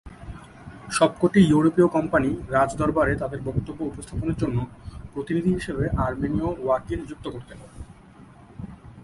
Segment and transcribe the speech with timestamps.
[0.91, 4.57] সবকটি ইউরোপীয় কোম্পানি রাজদরবারে তাদের বক্তব্য উপস্থাপনের জন্য
[5.13, 7.59] প্রতিনিধি হিসেবে আর্মেনীয় ‘ওয়াকিল’ নিযুক্ত করতেন।